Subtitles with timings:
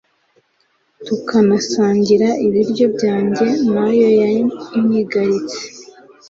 [1.05, 5.61] tukanasangira ibiryo byanjye na yo yanyigaritse